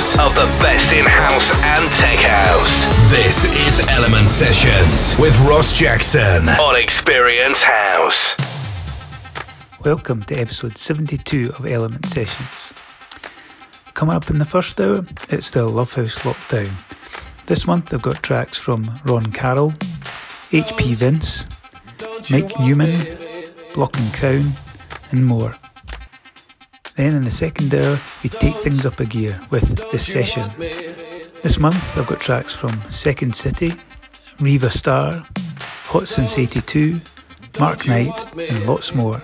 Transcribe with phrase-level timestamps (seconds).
[0.00, 2.86] hours of the best in house and tech house.
[3.10, 8.36] This is Element Sessions with Ross Jackson on Experience House.
[9.84, 12.72] Welcome to episode 72 of Element Sessions.
[13.94, 16.70] Coming up in the first hour, it's the Love House Lockdown.
[17.46, 19.72] This month I've got tracks from Ron Carroll,
[20.50, 21.46] HP Vince,
[22.30, 23.18] Mike Newman,
[23.74, 24.52] Block and Crown,
[25.10, 25.54] and more.
[26.96, 30.48] Then in the second hour, we take things up a gear with The Session.
[31.42, 33.72] This month I've got tracks from Second City,
[34.38, 35.22] Riva Starr,
[35.86, 37.00] Hot Since 82,
[37.58, 39.20] Mark Knight, and lots more.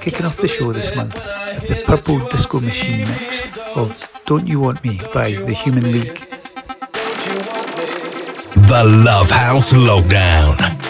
[0.00, 3.42] Kicking off the show this month with the Purple Disco Machine mix
[3.76, 6.20] of Don't You Want Me by The Human League.
[8.68, 10.87] The Love House Lockdown.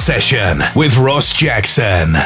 [0.00, 2.16] Session with Ross Jackson.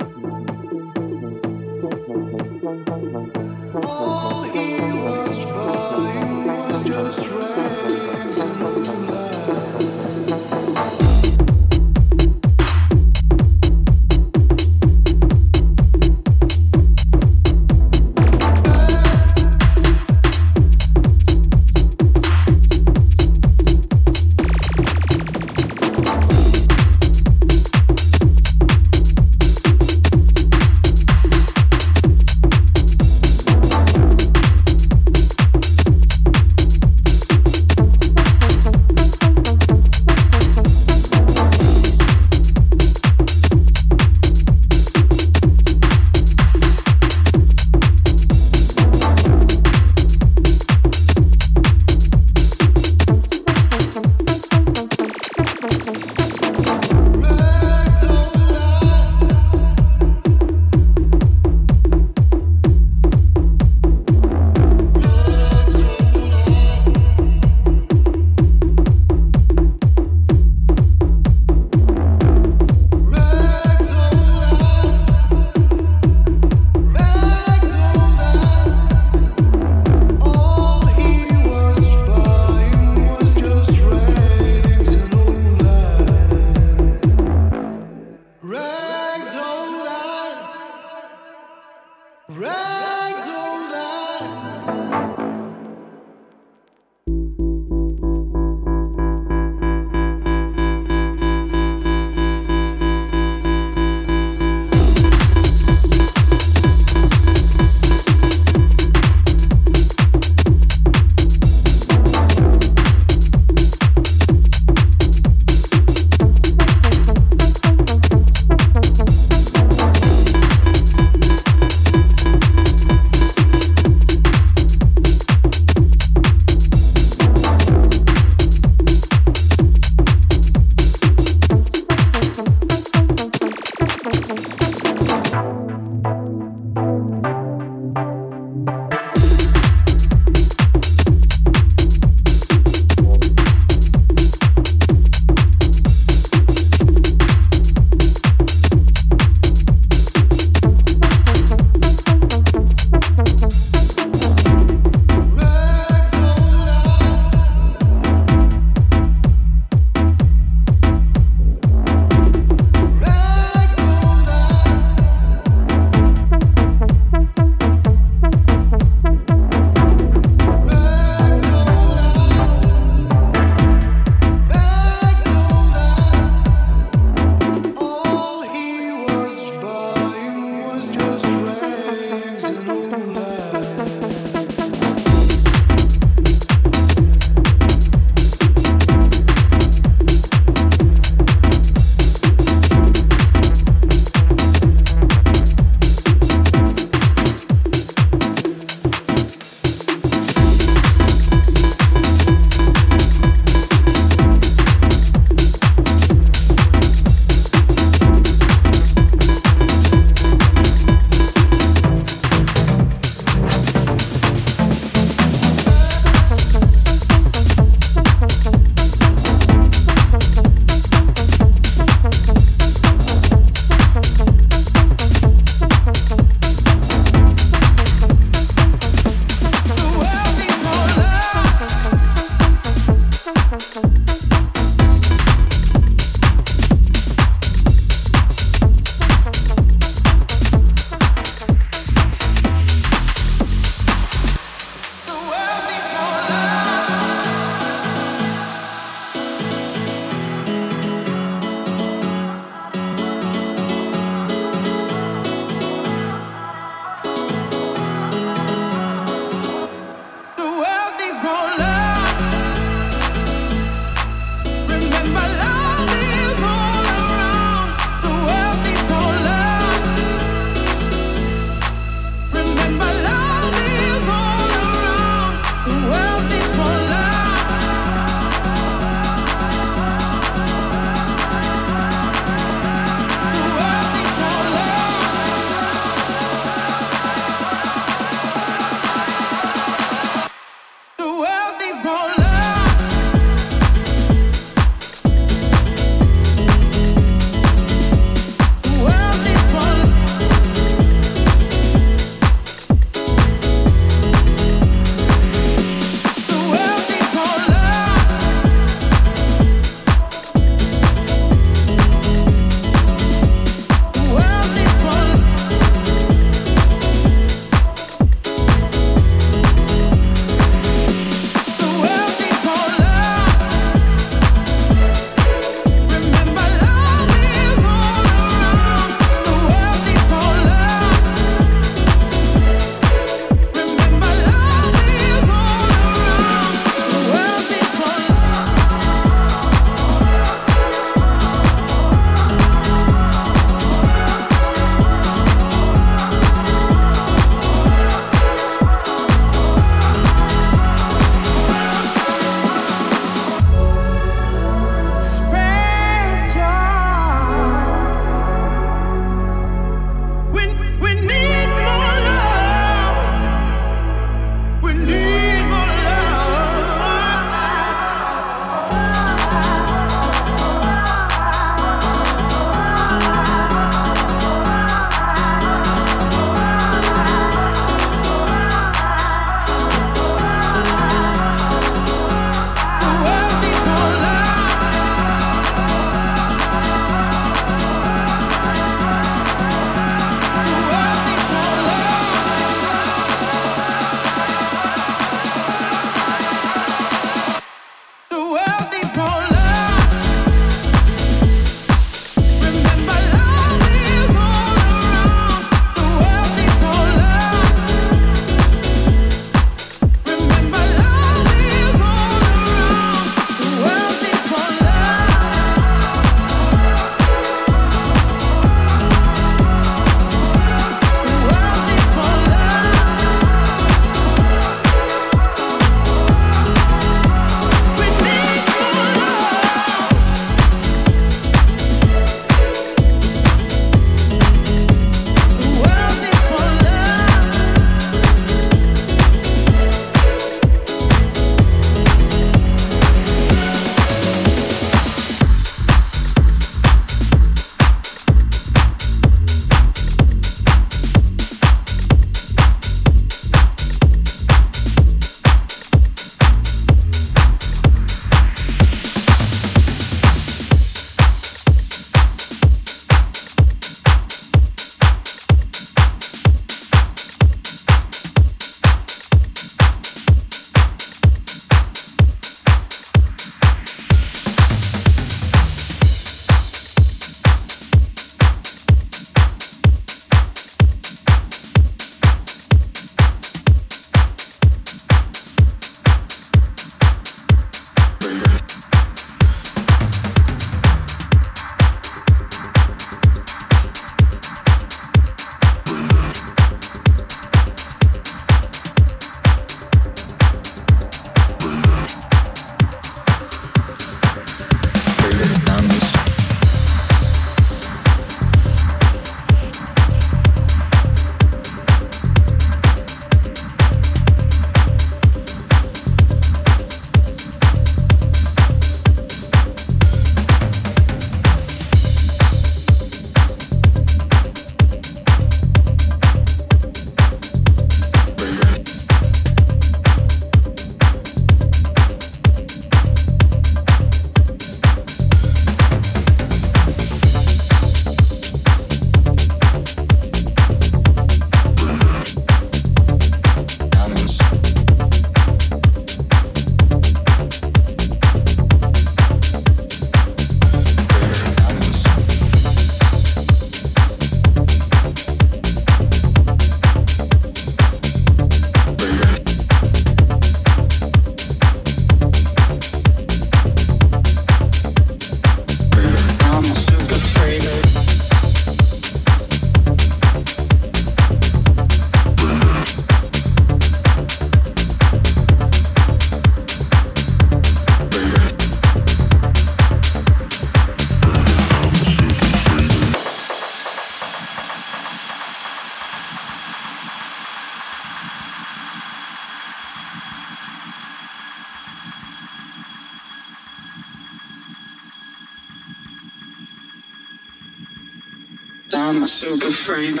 [599.12, 600.00] Super freak.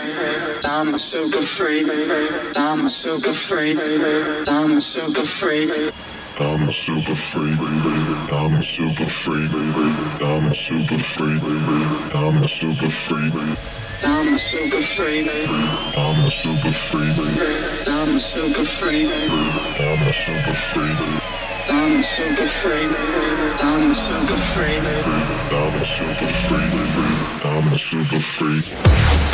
[0.64, 1.88] I'm a super freak.
[2.56, 3.78] I'm a super freak.
[4.48, 5.92] I'm a super freak.
[6.40, 7.58] I'm a super freak.
[8.32, 9.50] I'm a super freak.
[10.22, 11.42] I'm a super freak.
[12.22, 13.32] I'm a super freak.
[14.04, 15.26] I'm a super freak.
[15.98, 17.12] I'm a super freak.
[17.96, 18.96] I'm a super freak.
[19.28, 20.98] I'm a super freak.
[21.68, 22.90] I'm a super freak.
[23.62, 24.82] I'm a super freak.
[25.52, 27.11] I'm a super freak.
[27.64, 29.31] I'm a super freak.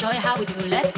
[0.00, 0.60] You how we do.
[0.68, 0.92] Let's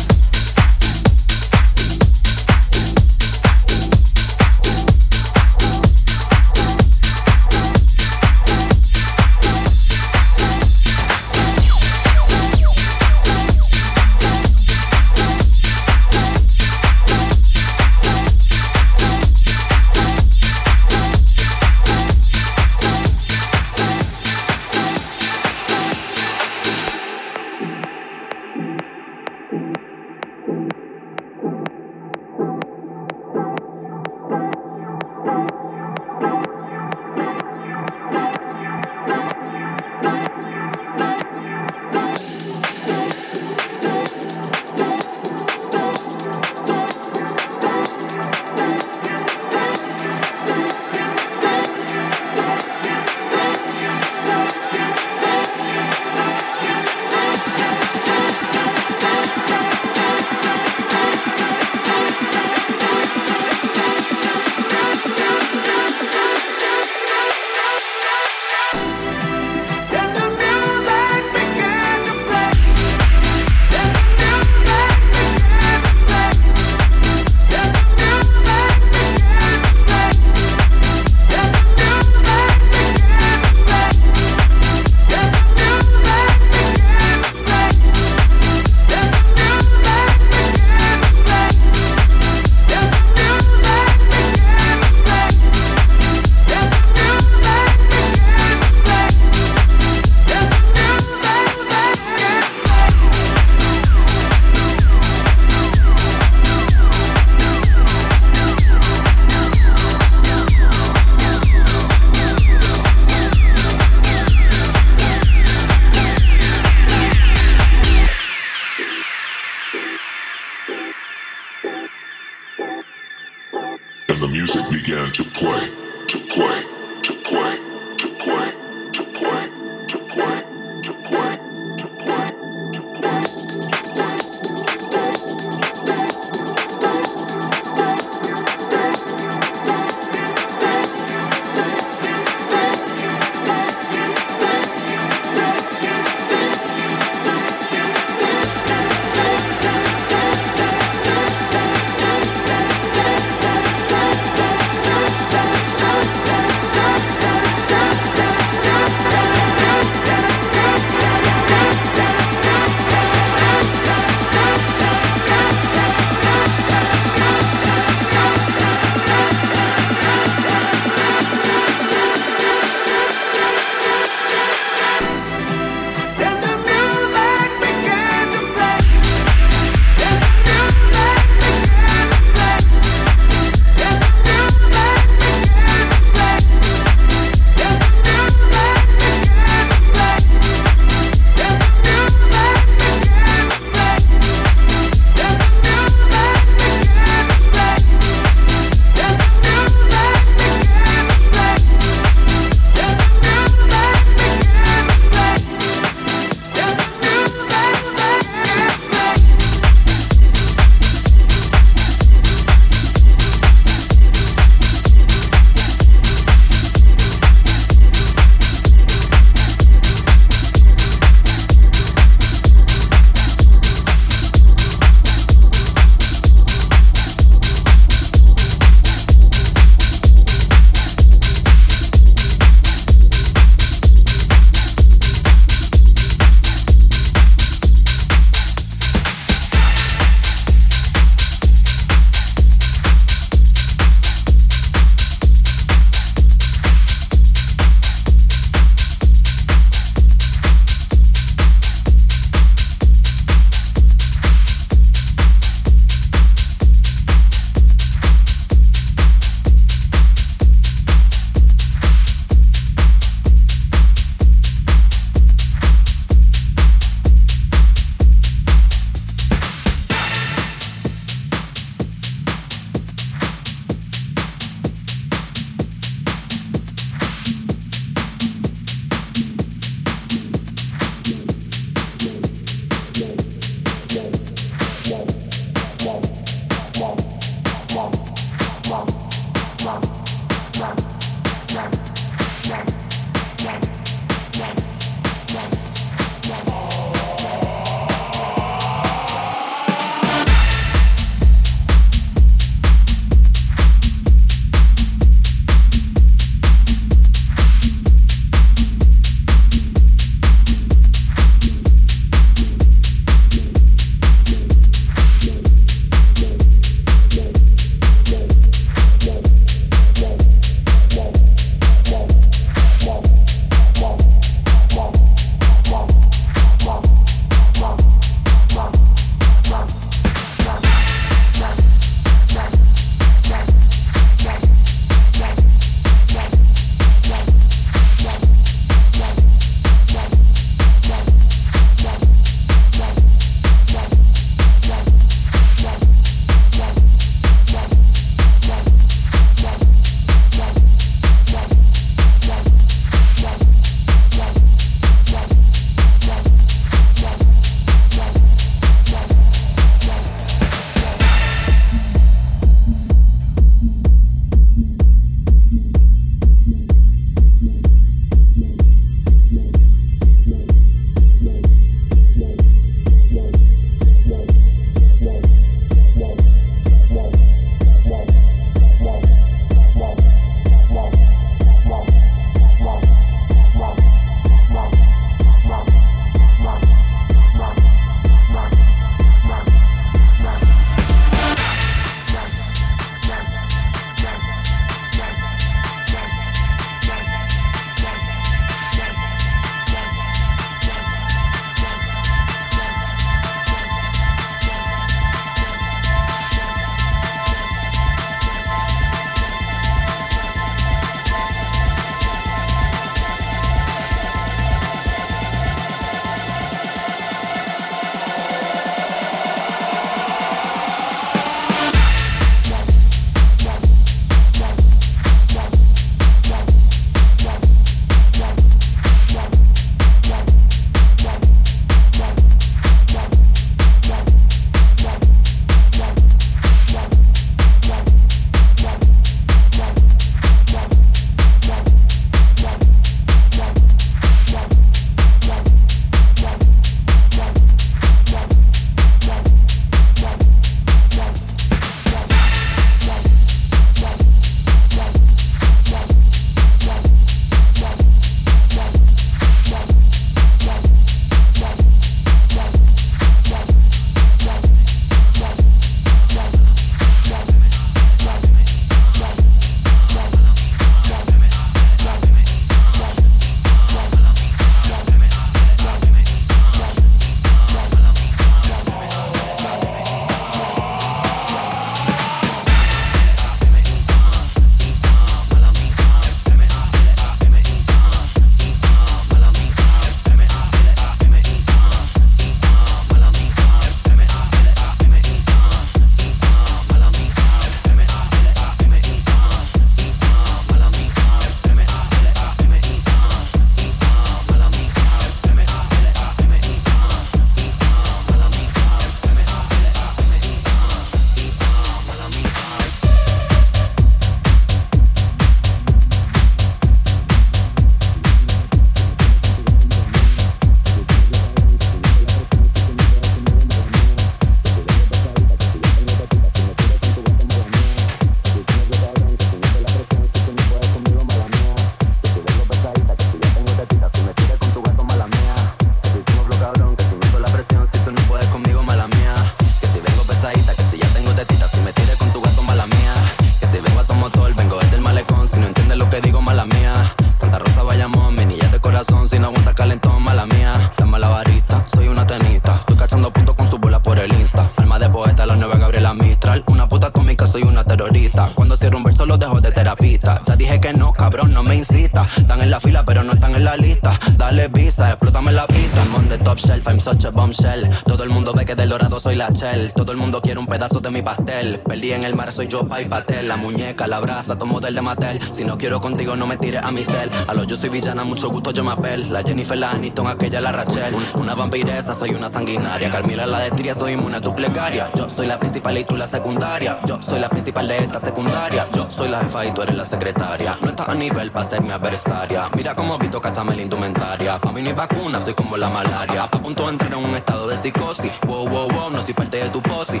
[571.52, 571.58] de.
[571.58, 573.28] Perdí en el mar, soy yo, pa' y patel.
[573.28, 575.20] La muñeca, la brasa, tomo del de Mattel.
[575.32, 577.10] Si no quiero contigo, no me tires a mi cel.
[577.26, 579.12] A lo yo soy villana, mucho gusto yo me apel.
[579.12, 580.94] La Jennifer, la Aniston, aquella la Rachel.
[581.14, 582.90] Una vampiresa, soy una sanguinaria.
[582.90, 584.90] Carmila la destría, soy inmune a tu plegaria.
[584.94, 586.80] Yo soy la principal y tú la secundaria.
[586.86, 588.66] Yo soy la principal de esta secundaria.
[588.72, 590.56] Yo soy la jefa y tú eres la secretaria.
[590.60, 592.48] No estás a nivel para ser mi adversaria.
[592.56, 594.38] Mira cómo visto cachame la indumentaria.
[594.38, 596.24] Pa' mí hay vacuna, soy como la malaria.
[596.24, 598.12] A punto de entrar en un estado de psicosis.
[598.26, 600.00] Wow, wow, wow, no soy parte de tu posi.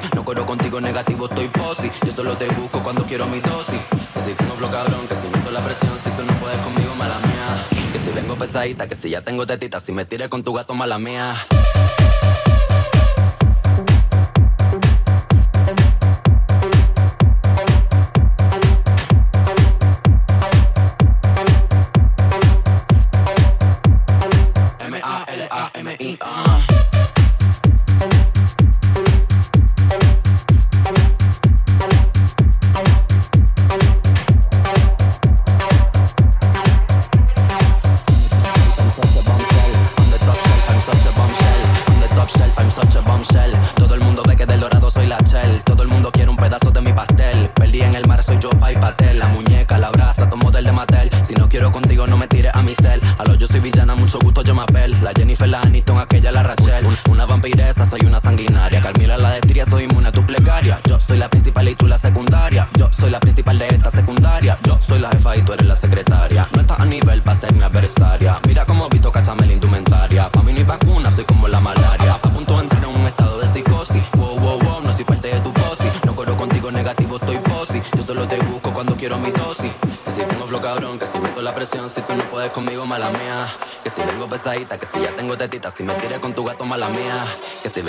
[0.96, 1.90] Negativo, estoy posi.
[2.06, 3.78] Yo solo te busco cuando quiero mi dosis.
[4.14, 6.94] Que si tengo flow cabrón, que si meto la presión, si tú no puedes conmigo,
[6.94, 7.92] mala mía.
[7.92, 10.72] Que si vengo pesadita, que si ya tengo tetita, si me tires con tu gato,
[10.72, 11.34] mala mía.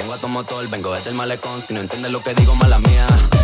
[0.07, 1.61] Vengo vengo desde el malecón.
[1.61, 3.36] Si no entiendes lo que digo, mala mía.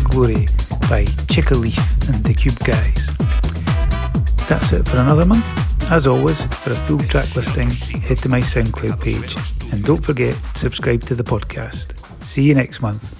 [0.00, 0.46] For Glory
[0.90, 1.78] by Chicka Leaf
[2.08, 3.16] and the Cube Guys.
[4.48, 5.46] That's it for another month.
[5.90, 9.36] As always, for a full track listing, head to my SoundCloud page
[9.72, 11.94] and don't forget subscribe to the podcast.
[12.24, 13.15] See you next month.